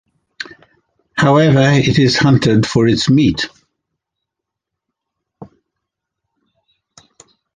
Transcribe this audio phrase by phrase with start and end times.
[1.15, 3.47] However, it is hunted for its meat.